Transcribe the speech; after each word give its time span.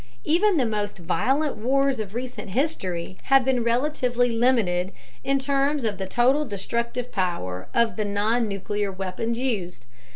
Even 0.23 0.57
the 0.57 0.65
most 0.65 0.97
violent 0.97 1.57
wars 1.57 1.99
of 1.99 2.15
recent 2.15 2.49
history 2.49 3.19
have 3.25 3.45
been 3.45 3.63
relatively 3.63 4.29
limited 4.31 4.93
in 5.23 5.37
terms 5.37 5.85
of 5.85 5.99
the 5.99 6.07
total 6.07 6.43
destructive 6.43 7.11
power 7.11 7.67
of 7.71 7.97
the 7.97 8.05
non 8.05 8.47
nuclear 8.47 8.91
weapons 8.91 9.37
used. 9.37 9.85